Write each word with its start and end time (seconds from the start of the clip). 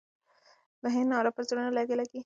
د 0.81 0.83
هغې 0.93 1.03
ناره 1.11 1.29
به 1.31 1.35
پر 1.35 1.43
زړونو 1.49 1.69
ولګي. 1.71 2.19